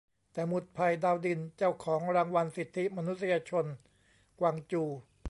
[0.33, 3.65] แต่"หมุดไผ่ ดาวดิน" เจ้าของรางวัลสิทธิมนุษยชน
[4.39, 4.83] กวางจู"